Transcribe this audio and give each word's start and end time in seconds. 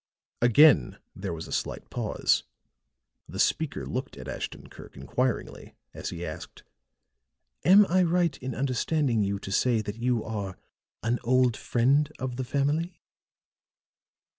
Again 0.41 0.97
there 1.15 1.31
was 1.31 1.47
a 1.47 1.51
slight 1.51 1.87
pause; 1.91 2.41
the 3.29 3.37
speaker 3.37 3.85
looked 3.85 4.17
at 4.17 4.27
Ashton 4.27 4.67
Kirk 4.67 4.97
inquiringly 4.97 5.75
as 5.93 6.09
he 6.09 6.25
asked: 6.25 6.63
"Am 7.63 7.85
I 7.87 8.01
right 8.01 8.35
in 8.39 8.55
understanding 8.55 9.21
you 9.23 9.37
to 9.37 9.51
say 9.51 9.79
that 9.83 9.97
you 9.97 10.23
are 10.23 10.57
an 11.03 11.19
old 11.23 11.55
friend 11.55 12.11
of 12.17 12.37
the 12.37 12.43
family?" 12.43 12.99